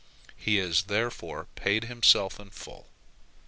He 0.35 0.55
has 0.55 0.85
therefore 0.85 1.45
paid 1.53 1.83
himself 1.83 2.39
in 2.39 2.49
full. 2.49 2.87